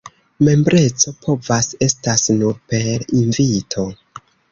Membreco 0.45 1.11
povas 1.25 1.69
estas 1.87 2.23
nur 2.39 2.57
per 2.73 3.05
invito. 3.19 3.85